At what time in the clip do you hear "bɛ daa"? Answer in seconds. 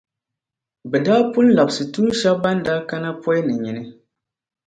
0.89-1.21